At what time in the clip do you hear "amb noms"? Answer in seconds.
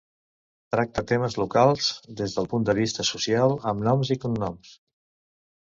3.75-4.15